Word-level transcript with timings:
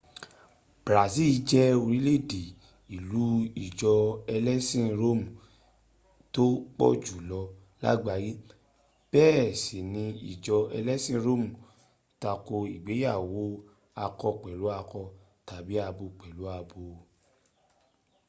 brazil 0.85 1.33
jẹ 1.49 1.63
orílẹ̀-èdè 1.83 2.43
ìlú 2.95 3.23
ìjọ 3.65 3.93
ẹlẹ́sin 4.35 4.87
róòmù 4.99 5.27
tó 6.33 6.45
pọ̀jù 6.77 7.17
lọ 7.29 7.41
làgbáyé 7.83 8.31
bẹ́ẹ̀ 9.11 9.49
sì 9.61 9.77
ní 9.93 10.03
ìjọ 10.33 10.57
ẹlẹ́sìn 10.77 11.17
róòmù 11.25 11.49
tako 12.21 12.55
ìgbéyàwó 12.75 13.43
akọ 14.03 14.27
pẹ̀lú 14.41 14.65
akọ 14.79 15.01
tàbí 15.47 15.75
abo 15.87 16.05
pẹ̀lú 16.19 16.43
abo 16.57 16.83